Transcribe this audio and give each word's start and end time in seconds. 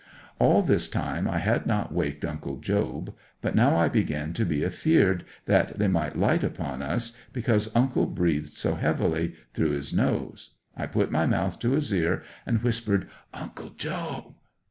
'All 0.39 0.63
this 0.63 0.87
time 0.87 1.27
I 1.29 1.37
had 1.37 1.67
not 1.67 1.93
waked 1.93 2.25
Uncle 2.25 2.57
Job, 2.57 3.13
but 3.39 3.53
now 3.53 3.75
I 3.75 3.87
began 3.87 4.33
to 4.33 4.43
be 4.43 4.63
afeared 4.65 5.23
that 5.45 5.77
they 5.77 5.87
might 5.87 6.17
light 6.17 6.43
upon 6.43 6.81
us, 6.81 7.15
because 7.33 7.69
uncle 7.75 8.07
breathed 8.07 8.57
so 8.57 8.73
heavily 8.73 9.35
through's 9.53 9.93
nose. 9.93 10.55
I 10.75 10.87
put 10.87 11.11
my 11.11 11.27
mouth 11.27 11.59
to 11.59 11.73
his 11.73 11.93
ear 11.93 12.23
and 12.47 12.63
whispered, 12.63 13.09
"Uncle 13.31 13.69
Job." 13.69 14.33